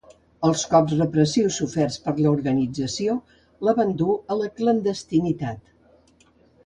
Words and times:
Els 0.47 0.61
cops 0.69 0.93
repressius 0.99 1.59
soferts 1.61 1.99
per 2.07 2.13
l'organització 2.21 3.17
la 3.69 3.77
van 3.81 3.93
dur 4.01 4.19
a 4.33 4.39
la 4.41 4.49
clandestinitat. 4.61 6.29